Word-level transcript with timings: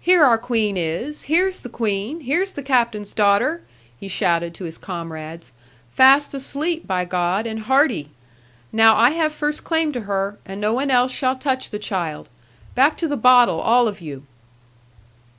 'Here 0.00 0.24
our 0.24 0.38
queen 0.38 0.78
is! 0.78 1.24
Here's 1.24 1.60
the 1.60 1.68
queen, 1.68 2.20
here's 2.20 2.52
the 2.52 2.62
captain's 2.62 3.12
daughter!' 3.12 3.60
he 4.00 4.08
shouted 4.08 4.54
to 4.54 4.64
his 4.64 4.78
comrades; 4.78 5.52
'fast 5.90 6.32
asleep, 6.32 6.86
by 6.86 7.04
God, 7.04 7.46
and 7.46 7.60
hearty! 7.64 8.08
Now 8.72 8.96
I 8.96 9.10
have 9.10 9.30
first 9.30 9.62
claim 9.62 9.92
to 9.92 10.00
her; 10.08 10.38
and 10.46 10.58
no 10.58 10.72
one 10.72 10.90
else 10.90 11.12
shall 11.12 11.36
touch 11.36 11.68
the 11.68 11.78
child. 11.78 12.30
Back 12.74 12.96
to 12.96 13.08
the 13.08 13.14
bottle, 13.14 13.60
all 13.60 13.86
of 13.86 14.00
you!' 14.00 14.24